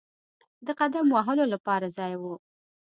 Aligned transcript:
د 0.65 0.67
قدم 0.79 1.05
وهلو 1.15 1.45
لپاره 1.53 1.85
ځای 1.97 2.13
وو. 2.21 2.33